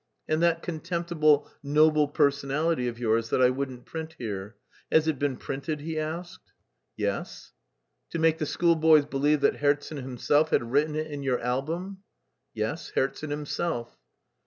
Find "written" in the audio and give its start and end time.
10.71-10.95